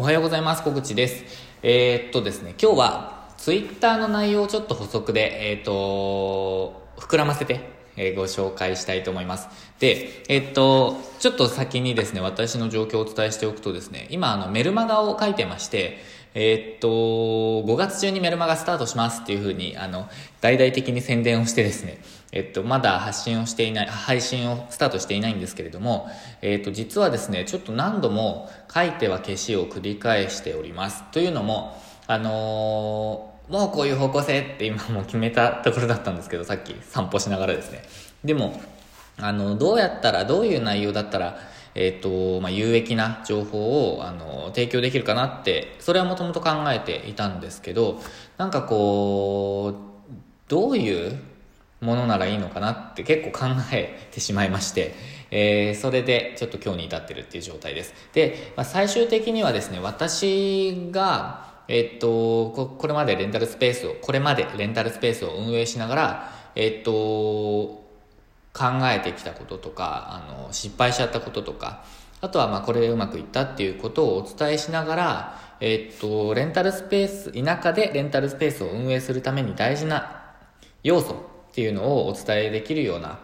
[0.00, 0.62] おはようございます。
[0.62, 1.24] 小口です。
[1.60, 9.48] えー、っとですね、今日は Twitter の内容をちょっと補足で、えー、っと、膨らませて、えー、ご紹介したいと思います。
[9.80, 15.98] で、えっと、ちょっと先にですね、私の状況をお伝えしておくとですね、今あのメルマガを書いてまして、
[16.40, 20.08] えー、っと、5月中にメルマガスタートしますっていうふうに、あの、
[20.40, 21.98] 大々的に宣伝をしてですね、
[22.30, 26.08] えっと、まだ発信をしていない、配信をスタートしていないんですけれども、
[26.40, 31.02] えっと、実はですね、ちょっと何度も書いては消しを繰り返しております。
[31.10, 31.76] というのも、
[32.06, 37.82] あのー、もうこういう方向性って今も決めたところだったんですけど、さっき散歩しながらですね。
[38.22, 38.60] でも、
[39.20, 41.40] あの、どうやったら、どういう内容だったら、
[41.80, 48.00] えっ、ー、と、まあ、有益な情報を、あの、提供できるかなって、それはもともと考えていたんですけど、
[48.36, 49.74] なんかこ
[50.10, 50.12] う、
[50.48, 51.16] どういう
[51.80, 54.92] ものならいいのかなって結構考えてしまいまして、
[55.30, 57.94] えー、それでちょっと今日に至ってるっていう状態です。
[58.12, 67.77] で、まあ、最終的にはですね、私が、えっと、これまでレンタルスペースを、これまでレンタルスペースを運営しながら、えっと、
[68.52, 71.84] 考えてきたこととか、あの、失敗しちゃったこととか、
[72.20, 80.22] あとはまあこれでうまくいったっていうことをお伝えしながら、えっと、レンタルスペース、田舎でレンタルスペースを運営するために大事な
[80.82, 81.14] 要素
[81.50, 83.18] っていうのをお伝えできるような、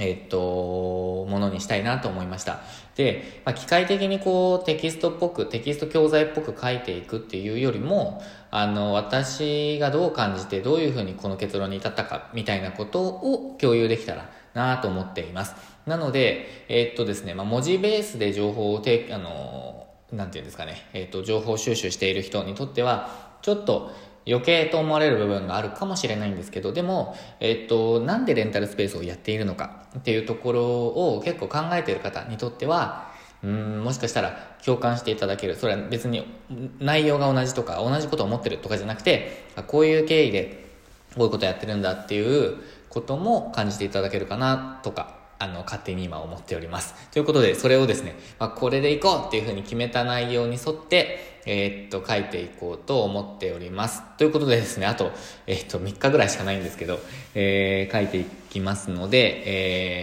[0.00, 2.60] えっと、ものにしたいなと思いました。
[2.96, 15.54] で、まあ、機械的にこうテキストっぽく、テキスト教材っぽく書いていくっていうよりも、あの、私がどう感じてどういうふうにこの結論に至ったかみたいなことを共有できたらなと思っています。
[15.86, 23.92] なので、えー、っとですね、まあ、文字ベースで情報をて、あの、なんていうんですかね、えー、っと、情報収集している人にとっては、ちょっと
[24.26, 35.54] 余計と思われる部分があるかもしれないんですけど、でも、えっと、なんでレンタルスペースをやっているのかっていうところを結構考えている方にとっては、うんもしかしたら共感していただける。
[35.54, 36.26] それは別に
[36.80, 40.66] 内容が同じとか、同じことを思ってるとかじゃなくて、こういう経緯で
[41.14, 42.56] こういうことやってるんだっていう
[42.96, 46.94] ことも感じていただけるかなとか、あの、勝手に今思っております。
[47.10, 54.02] ということで、それをですね、まあ、これでいこうっていうふうに決めた内容に沿って、えー、っと、書いていこうと思っております。
[54.16, 55.12] ということでですね、あと、
[55.46, 56.98] えー、っと、3日ぐらいしかないんですけど、
[57.34, 59.42] えー、書いていきますので、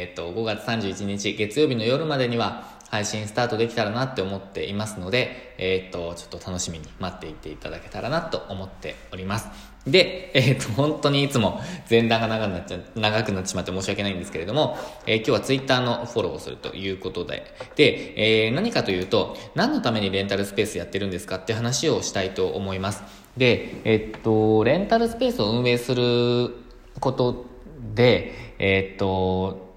[0.04, 9.48] えっと、5月31日月曜日の夜までには、配信スタートできたらなって思っていますので、えっと、ちょっと楽しみに待っていていただけたらなと思っております。
[9.88, 11.60] で、えっ、と、本当にいつも
[11.90, 14.78] 前段が長くなっちゃ、長くなってしまって申し訳ないんですけれども、
[15.08, 23.02] えー、今日はツイッターのフォローをするということで、で、えー、何かというと、何のためにレンタルスペースやってるんですかって話をしたいと思います。
[23.38, 26.54] で、えっと、レンタルスペースを運営する
[27.00, 27.48] こと
[27.96, 29.73] で、えっと、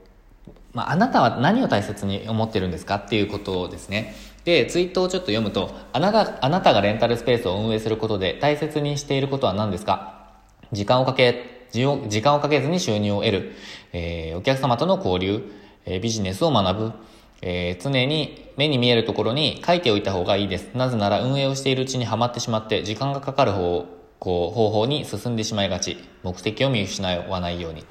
[0.77, 4.15] まあ、あなたは何を大切に思ってるんですかっていうことですね。
[4.45, 10.35] で、ツイートをちょっと読むと、あなた、あなたがレンタルスペースを運営することで大切にしていることは何ですか？
[10.73, 11.83] 時間をかけ、時
[12.21, 13.53] 間をかけずに収入を得る、
[13.95, 15.51] えー、お客様との交流、
[15.87, 16.93] えー、ビジネスを学ぶ、
[17.41, 20.69] えー、常に目に見えるところに書いておいた方がいいです。
[20.75, 23.87] なぜなら運営をしているうちにはまってしまって時間がかかる方
[24.19, 25.97] こう方法に進んでしまいがち。
[26.23, 27.87] 目的を見失わないように。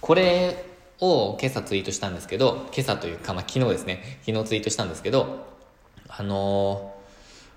[0.00, 0.69] これ
[1.00, 5.46] を今朝ツイートしたんですけど、今朝というか、まあ、昨日ですね、昨日ツイートしたんですけど、
[6.08, 6.94] あの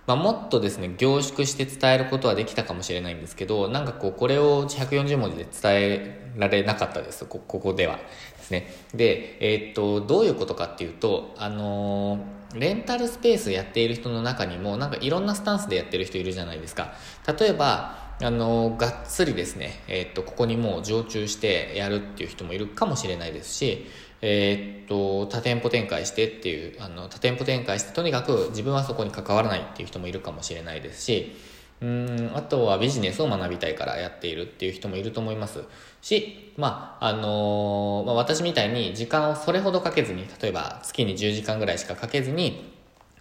[0.06, 7.98] まあ、もっとですね、凝縮して伝えることはできたかもしれないんですけど、なんかこう、これを140文字で伝えられなかったです、ここでは。
[7.98, 8.04] で
[8.44, 8.68] すね。
[8.94, 12.20] で、えー、っと、どういうことかっていうと、あの
[12.54, 16.94] レンタルスペースやっている人の中にも、なんかいろんなスタンスでやってる人いるじゃないですか。
[17.40, 23.86] 例えば、あのがっつりですね、えー、っと、ここにもう常駐してやるっていう人もいるかもしれないですし、
[24.22, 31.36] えー、っと、多店舗展開してっていう、あの、多店舗展開して、とにかく自分はそこに関わらないっていう人もいるかもしれないですし、
[31.82, 35.64] うん、あとはビジネスを学びたいからやっているっていう人もいると思います。
[36.02, 42.73] し、まあ、あのー、まあ、私みたいに時間をそれほどかけずに、例えば月に10時間ぐらいしかかけずに、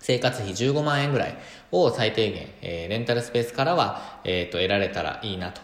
[0.02, 1.38] 生活費15万円ぐらい
[1.70, 5.62] を最低限、えー、レンタルスペースからは、えっ、ー、と、得られたらいいなと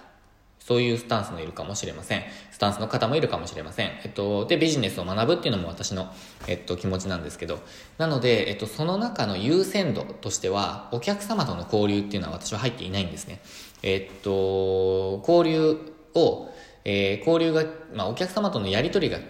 [0.68, 2.24] そういうスタンスもいるかもしれません。
[2.50, 3.90] スタンスの方もいるかもしれません。
[4.04, 6.12] えっと、で、ビジネスを学ぶっていうのも私の、
[6.46, 7.60] えっと、気持ちなんですけど、
[7.96, 13.40] なので、えっと、その中の優先度としては、お客様との交流っていうのは私は入っていないんですね。
[13.82, 15.78] えっと、交流
[16.14, 16.50] を、
[16.84, 17.64] えー、交流が、
[17.94, 19.20] まあ、お客様とのやりとりが、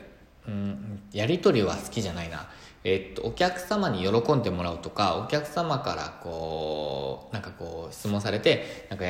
[0.49, 2.49] うん、やりとりは好きじゃないな。
[2.85, 9.05] えっと、お客様に喜んでもらうとか、お客様からこう、なんかこう、質問されて、なんか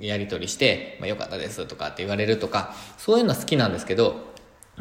[0.00, 4.30] やりとりして、まあ、よかったですとかって言われるとか、そういうのは好きなんですけど、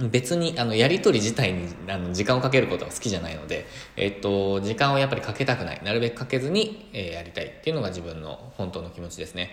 [0.07, 3.65] 別にあのやり取り自体にあの時間をかけることは好きじゃないので、
[3.97, 5.81] えっと、時間をやっぱりかけたくない。
[5.83, 9.51] なるべくかけずに、えー、やりたいっていうのが自分の本当の気持ちですね。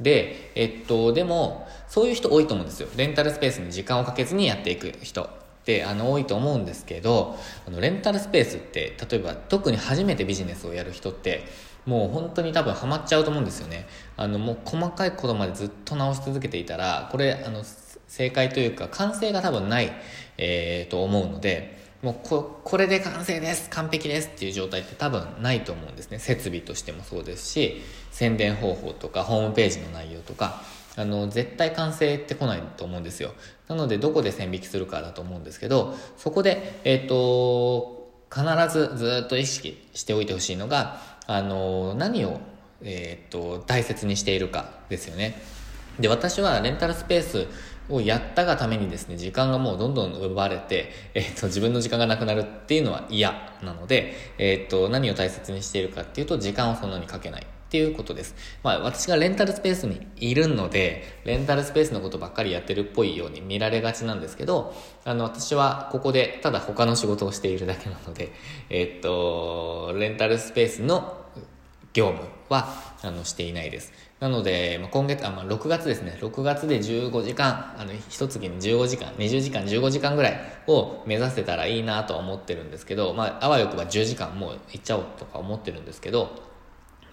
[0.00, 2.88] でえっとでもそういう人多いと思うんですよ。
[2.96, 5.43] レンタルスペースに時間をかけずにやっていく人。
[5.64, 11.46] ってあの多いと思うんですけどあのレンタルスペースって例えば特に初めてビジネスをやる人って
[11.86, 13.86] もう本当に多分ハマっちゃうと思うんですよね。
[14.16, 17.62] あのもう細かいことまでずっと直し続けていたらこれあの
[18.08, 19.90] 正解というか完成が多分ない、
[20.36, 26.18] えー、と思うのでもうここれで完成です完璧ですっていう状態って多分ないと思うんですね。
[26.18, 27.80] 設備としてもそうですし
[28.10, 30.62] 宣伝方法とかホームページの内容とか
[30.96, 33.32] あの絶対完成ってこないと思うんですよ。
[33.68, 42.40] なのでどこで線引きするかだと思うんですけどそこでえっ、ー、と必ずずっと意識しておいてほしいのがあの何を、
[42.82, 45.40] えーと大切にしているかですよね。
[45.98, 47.46] で私はレンタルスペース
[47.88, 57.46] をやったがためにですね、時間がもうどんどん奪われて、えっ、ー、と、自分の時間がなくなるっていうのは嫌なので、えっ、ー、と、何を大切にしているかっていうと、時間をそんなにかけない。
[57.74, 58.36] っていうことです。
[58.62, 64.72] まあ、私がレンタルスペースにいるので、レンタルスペースのことばっかりやってるっぽいように見られがちなんですけど、
[65.04, 68.30] あの、私はここでただ他の仕事をしているだけなので、
[68.70, 71.16] えっ、と、レンタルスペースの
[71.94, 72.68] 業務は、
[73.02, 73.92] あの、していないです。
[74.20, 76.16] なので、まあ、今月、あ、まあ、6月ですね。
[76.20, 86.53] 6月で15時間、あの、一月に15時間、20時間、15時間ぐらいを目指せたらいいなとは思ってるんですけど、まあ、あわよくば10時間もう行っちゃおうとか思ってるんですけど、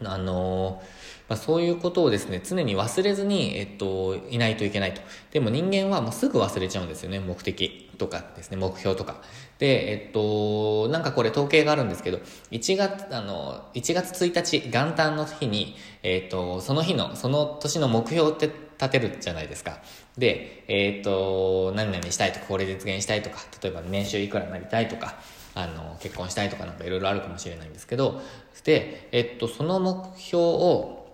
[0.06, 0.82] あの、
[1.30, 5.02] まあ、そういうことをですね、常に忘れずに、えっと、いないといけないと。
[5.32, 9.22] でも人間はもうすぐ忘れちゃうんですよね、目的とかですね、目標とか。
[9.58, 12.20] で、えっと、なんかこれ統計があるんですけど、
[12.52, 19.78] 1月、あの、1月1日、元旦の日に、えっと、その日の、その年の目標って立てるじゃないですか。
[20.18, 25.20] で、えっと、何々したいとか、これ実現したいとか、例えば年収いくらになりたいとか、
[25.54, 28.22] あの、結婚したいとかなんかいろいろあるかもしれないんですけど、
[28.64, 31.14] で、えっと、その目標を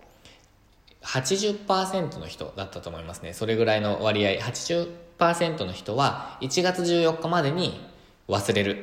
[1.02, 3.32] 80%の人だったと思いますね。
[3.32, 7.80] それぐらいの割合、80%の人は1月14日までに
[8.28, 8.78] 忘れる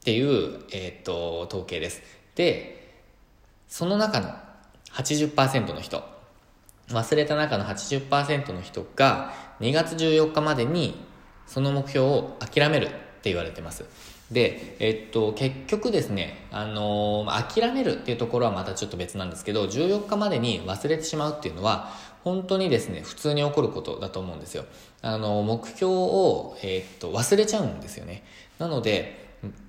[0.00, 2.02] っていう、えっと、統計です。
[2.34, 3.02] で、
[3.68, 4.34] その中の
[4.92, 6.02] 80%の人、
[6.88, 11.00] 忘れた中の80%の人が2月14日までに
[11.46, 13.84] その目標を諦めるって言われてます。
[14.32, 21.90] で、えっと、結局ですね、あのー、諦めるっていうところはまたちょっと別なんですけど、14日までに忘れてしまうっていうのは、
[22.24, 24.64] 本当にですね、普通に起こることだと思うんですよ。
[25.02, 28.22] あの、目標を、えー、っと、忘れちゃうんですよね。
[28.58, 29.22] なので、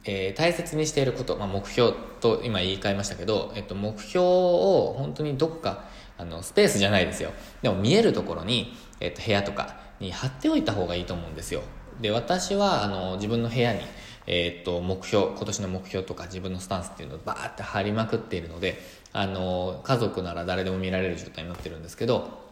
[0.05, 5.85] えー、大切にしていること、まあ、目標と今言い換えましたけど、えっと、目標を本当にどっか、
[6.17, 7.31] あの、スペースじゃないですよ。
[7.63, 11.61] でも見えるところに、えっと、部屋とかに貼っておいた方がいいと思うんですよ。
[12.01, 13.81] で、私は、あの、自分の部屋に、
[14.27, 18.79] えっと、目標、今年の目標とか自分のスタンスっていうのをバーって貼りまくっているので、
[19.11, 22.43] あの、家族なら誰でも見られる状態になってるんですけど、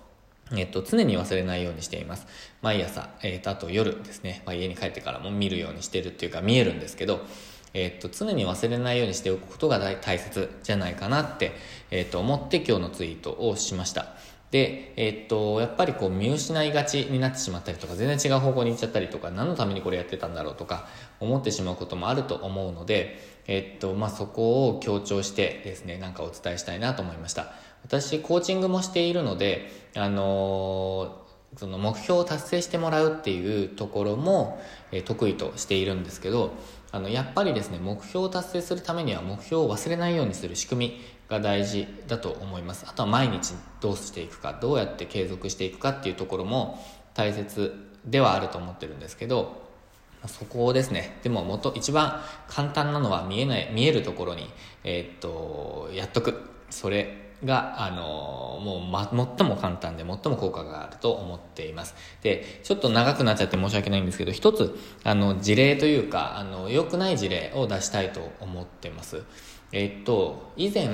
[0.53, 2.27] えっと、常に忘れないようにしています。
[2.61, 7.21] 毎朝、えっと、あと夜ですね、まあ、家に帰ってからも見るようにしてるっていうか見えるんですけど、
[7.73, 11.53] えっと、常に忘れないようにしておくことが大切じゃないかなって、
[11.89, 14.07] えっと、思って今日のツイートをしました。
[14.51, 20.87] で、えっと、やっぱりこう見失いがちになってしまったりとか、全然違う方向に行っちゃったりとか、何のためにこれやってたんだろうとか、
[21.21, 23.17] 思ってしまうこともあると思うので、
[23.47, 27.53] えっと、まあ、そこを強調してですね、なんかお伝えしたいなと思いました。
[27.83, 36.51] 私、コーチングもしているので、あのー、その目標を達成してもらうっていうところも、え、得意としているんですけど、
[36.91, 42.85] あの、やっぱりですね、目標を達成するためには目標を忘れないようにする仕組みが大事だと思います。
[42.87, 47.73] あとは毎日どうしていくか、どうやって継続していくかっていうところも大切
[48.05, 49.61] ではあると思ってるんですけど、
[50.27, 51.17] そこをですね。
[51.23, 54.49] でも、もと、一番簡単なのは見えない、見えるところに、
[54.83, 56.41] えー、っと、やっとく。
[56.69, 61.95] それが、あのもう、ま、最も簡単で最も効果があると思っています。
[62.21, 69.23] で、ちょっと長くなっちゃって申し訳ないんですけど、一つ、あの、事例というか、あの、良くない事例を出したいと思ってます。
[69.71, 70.89] えっと、以前、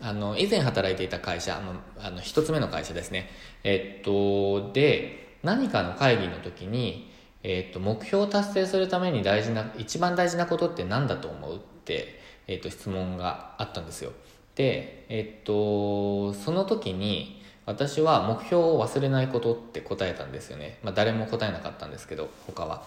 [0.00, 3.28] あの、以前働いていた会社、あの、あの一つ目の会社ですね。
[3.64, 7.10] えっと、で、何かの会議の時に、
[7.42, 14.12] えっと、目標を達成するために大事な、一番大事なことって何だと思うって、えっと、質問があったんですよ。
[14.54, 20.78] で、えっと、その時に私は目標を忘れないことって答えたんですよね。
[20.82, 22.82] まあ、誰も答えなかったんですけど、他は。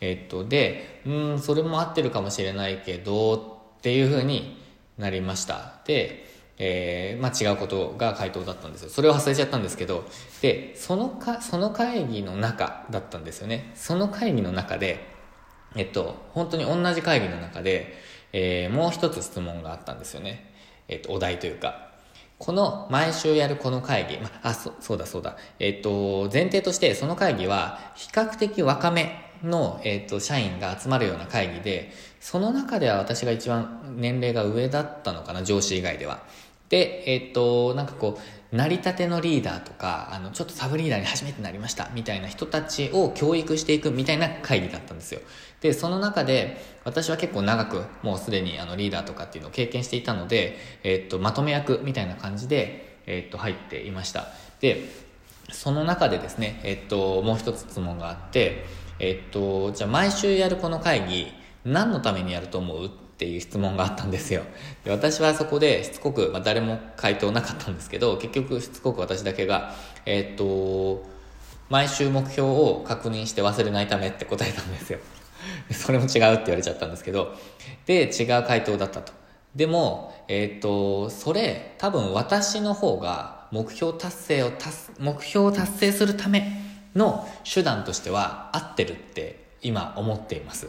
[0.00, 3.34] えっと、で、うん、それも合ってるかもしれないけど、
[3.78, 4.58] っていうふうに
[4.98, 5.80] なりました。
[5.86, 6.26] で、
[6.58, 8.90] えー、まあ違うことが回答だったんですよ。
[8.90, 10.04] それを忘れちゃったんですけど、
[10.42, 13.72] で、そのか、その会議の中だったんですよね。
[13.74, 15.06] その会議の中で、
[15.74, 17.94] えっと、本当に同じ会議の中で、
[18.32, 20.54] えー、もう一つ質問があったんですよね。
[20.88, 21.86] えっと、お題というか。
[22.38, 25.36] この毎週やるこの会議、まあ、そそうだそうだ。
[25.58, 36.20] えっと、前提としてその会議は比較的若めの、えっと、社員が集まるような会議で、その中では私が一番年齢が上だったのかな、上司以外では。
[36.68, 38.20] で、えっと、なんかこう、
[38.52, 45.20] 成り立てのリーダーとか、あの、ちょっとサブリーダーに初めてなりました、みたいな人たちを教育していくみたいな会議だったんですよ。
[45.60, 54.28] で、その中で、私は結構長く、もうすでにあのリーダーとかっていうのを経験していたので、えっと、まとめ役みたいな感じで、えっと、入っていました。
[54.60, 54.84] で、
[55.50, 58.64] その中でですね、えっと、もう一つ質問があって、
[58.98, 61.32] えっと、じゃあ毎週やるこの会議、
[61.64, 62.86] 何のためにやると思う？
[62.86, 64.42] っっていう質問があったんですよ。
[64.84, 71.02] で私はそこでしつこく、まあ、誰も回答なかったんですけど、結局しつこく私だけが、えー、っと、
[71.70, 74.98] 毎週目標を確認して忘れないためって答えたんですよ。
[75.72, 77.34] それも違うって言われちゃったんですけど、
[77.86, 79.14] で、違う回答だったと。
[79.54, 86.52] でも、えー、っと、それ、多分私の方が目標達成を達、目標を達成するため
[86.94, 90.68] の手段としては合ってるって今思っています。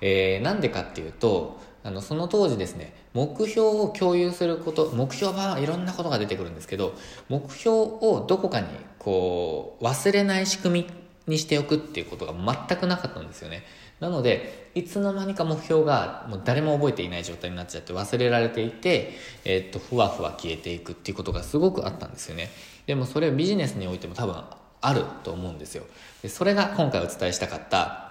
[0.00, 6.94] えー、なんでかっていうと、あの、その当時ですね、目標を共有すること、目標はいろんなことが出てくるんですけど、
[7.28, 8.66] 目標をどこかに、
[8.98, 10.86] こう、忘れない仕組
[11.26, 13.64] みにしておくっていうことが全くなかったんですよね。
[14.00, 19.12] なので、いつの間にか目標がもう誰も覚えていない状態になっちゃって忘れられていて、
[19.44, 22.50] え、っと、ふわふわ消えていくっていうことがすごくあったんですよね。
[22.86, 24.36] でもそれはビジネスにおいても多分
[24.80, 25.84] あると思うんですよ。
[26.22, 28.03] でそれが今回お伝えしたかった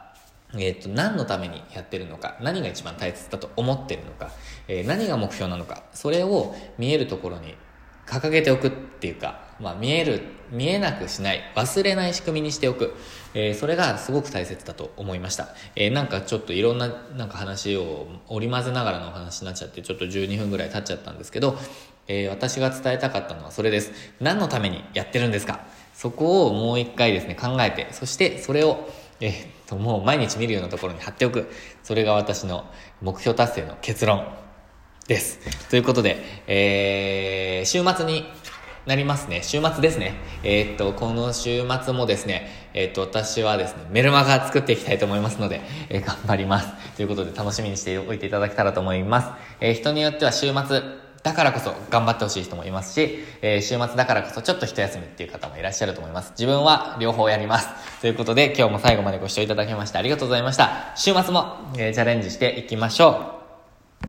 [0.55, 4.31] えっ、ー、と、何のためにやってるのか、何が一番大切だと思ってるのか、
[4.67, 7.55] えー、何が目標なのか、それを見えるところに
[8.05, 12.93] 掲げておくっていうか、まあ、見える、見えなくしない、忘れない仕組みにしておく、
[13.33, 15.50] えー、それがすごく大切だと思いました。
[15.75, 21.57] えー、なんかちょっといろんななんか話を織り交ぜながらのお話になっちゃって、ちょっと12分ぐらい経っちゃったんですけど、
[22.07, 23.91] えー、私が伝えたかったのはそれです。
[24.19, 25.62] 何のためにやってるんですか？
[25.93, 28.89] そこをもう一回ですね、考えて、そしてそれを、
[29.25, 29.34] え、っ
[29.68, 31.50] と、もう毎日見るようなところに貼っておく。
[31.82, 32.65] それが私の
[33.01, 34.27] 目標達成の結論
[35.08, 35.39] です。
[35.70, 38.25] ということで、えー、週末に
[38.86, 39.42] なりますね。
[39.42, 40.15] 週末ですね。
[40.44, 46.96] えー、っと、この週末もですね、えー、っと、私はですね、メルマガ作っていきたいと思いますので、えー、頑張ります。
[46.98, 49.30] ということで、楽しみにしておいていただけたらと思います。
[49.62, 56.32] え人によっては週末、だからこそ頑張ってほしい人もいますし、えー、週末だからこそちょっと一休みっていう方もいらっしゃると思います。
[56.32, 57.70] 自分は両方やります。
[58.01, 60.94] ということで今日も最後までご視聴いただきましてありがとうございました。
[60.96, 63.42] 週末も、えー、チャレンジしていきましょう。